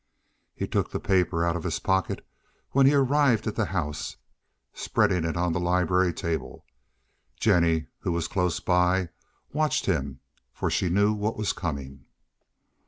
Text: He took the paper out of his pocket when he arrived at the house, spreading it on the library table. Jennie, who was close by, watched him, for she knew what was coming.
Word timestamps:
He 0.55 0.65
took 0.65 0.89
the 0.89 0.99
paper 0.99 1.45
out 1.45 1.55
of 1.55 1.63
his 1.63 1.77
pocket 1.77 2.25
when 2.71 2.87
he 2.87 2.93
arrived 2.95 3.45
at 3.45 3.55
the 3.55 3.65
house, 3.65 4.17
spreading 4.73 5.23
it 5.23 5.37
on 5.37 5.53
the 5.53 5.59
library 5.59 6.11
table. 6.11 6.65
Jennie, 7.39 7.85
who 7.99 8.11
was 8.11 8.27
close 8.27 8.59
by, 8.59 9.09
watched 9.53 9.85
him, 9.85 10.19
for 10.53 10.71
she 10.71 10.89
knew 10.89 11.13
what 11.13 11.37
was 11.37 11.53
coming. 11.53 12.05